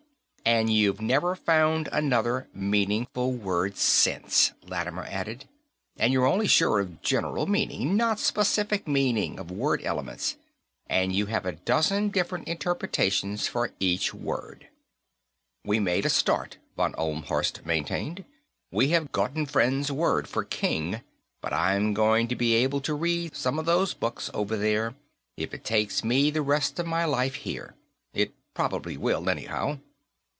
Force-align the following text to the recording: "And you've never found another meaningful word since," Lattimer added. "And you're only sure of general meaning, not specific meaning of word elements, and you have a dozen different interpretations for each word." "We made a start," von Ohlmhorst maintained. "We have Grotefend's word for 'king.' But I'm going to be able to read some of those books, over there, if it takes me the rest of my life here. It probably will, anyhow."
"And 0.43 0.69
you've 0.73 0.99
never 0.99 1.35
found 1.35 1.87
another 1.93 2.49
meaningful 2.53 3.31
word 3.31 3.77
since," 3.77 4.51
Lattimer 4.67 5.05
added. 5.05 5.47
"And 5.97 6.11
you're 6.11 6.25
only 6.25 6.47
sure 6.47 6.79
of 6.81 7.01
general 7.01 7.45
meaning, 7.47 7.95
not 7.95 8.19
specific 8.19 8.87
meaning 8.87 9.39
of 9.39 9.49
word 9.51 9.81
elements, 9.85 10.35
and 10.87 11.13
you 11.15 11.27
have 11.27 11.45
a 11.45 11.53
dozen 11.53 12.09
different 12.09 12.47
interpretations 12.49 13.47
for 13.47 13.71
each 13.79 14.13
word." 14.13 14.67
"We 15.63 15.79
made 15.79 16.05
a 16.05 16.09
start," 16.09 16.57
von 16.75 16.93
Ohlmhorst 16.95 17.63
maintained. 17.65 18.25
"We 18.71 18.89
have 18.89 19.11
Grotefend's 19.13 19.89
word 19.91 20.27
for 20.27 20.43
'king.' 20.43 21.01
But 21.39 21.53
I'm 21.53 21.93
going 21.93 22.27
to 22.27 22.35
be 22.35 22.55
able 22.55 22.81
to 22.81 22.93
read 22.95 23.35
some 23.37 23.57
of 23.59 23.65
those 23.67 23.93
books, 23.93 24.29
over 24.33 24.57
there, 24.57 24.95
if 25.37 25.53
it 25.53 25.63
takes 25.63 26.03
me 26.03 26.29
the 26.29 26.41
rest 26.41 26.77
of 26.79 26.87
my 26.87 27.05
life 27.05 27.35
here. 27.35 27.75
It 28.13 28.33
probably 28.55 28.97
will, 28.97 29.29
anyhow." 29.29 29.79